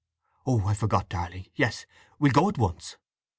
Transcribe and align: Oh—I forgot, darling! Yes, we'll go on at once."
Oh—I 0.47 0.73
forgot, 0.73 1.09
darling! 1.09 1.49
Yes, 1.53 1.85
we'll 2.17 2.31
go 2.31 2.45
on 2.45 2.55
at 2.55 2.57
once." 2.57 2.97